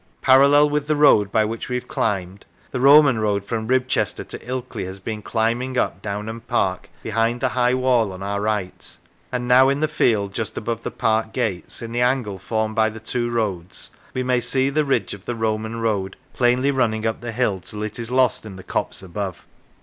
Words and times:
Parallel 0.23 0.71
with 0.71 0.87
the 0.87 0.95
road 0.95 1.31
by 1.31 1.45
which 1.45 1.69
we 1.69 1.75
have 1.75 1.87
climbed, 1.87 2.43
the 2.71 2.79
Roman 2.79 3.19
road 3.19 3.45
from 3.45 3.67
Ribchester 3.67 4.23
to 4.29 4.39
Ilkley 4.39 4.85
has 4.85 4.97
been 4.99 5.21
climbing 5.21 5.77
up 5.77 6.01
Downham 6.01 6.41
Park 6.41 6.89
behind 7.03 7.39
the 7.39 7.49
high 7.49 7.75
wall 7.75 8.11
on 8.11 8.23
our 8.23 8.41
right, 8.41 8.97
and 9.31 9.47
now, 9.47 9.69
in 9.69 9.79
the 9.79 9.87
field 9.87 10.33
just 10.33 10.57
above 10.57 10.81
the 10.81 10.89
park 10.89 11.33
gates, 11.33 11.83
in 11.83 11.91
the 11.91 12.01
angle 12.01 12.39
formed 12.39 12.73
by 12.73 12.89
the 12.89 12.99
two 12.99 13.29
roads, 13.29 13.91
we 14.15 14.23
may 14.23 14.41
see 14.41 14.71
the 14.71 14.85
ridge 14.85 15.13
of 15.13 15.25
the 15.25 15.35
Roman 15.35 15.75
road 15.75 16.15
plainly 16.33 16.71
running 16.71 17.05
up 17.05 17.21
the 17.21 17.31
hill 17.31 17.59
till 17.59 17.83
it 17.83 17.99
is 17.99 18.09
lost 18.09 18.43
in 18.43 18.55
the 18.55 18.63
copse 18.63 19.03
above. 19.03 19.45